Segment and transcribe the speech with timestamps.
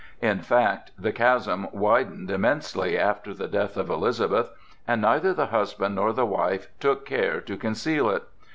[0.23, 4.49] In fact, the chasm widened immensely after the death of Elizabeth,
[4.87, 8.23] and neither the husband nor the wife took care to conceal it.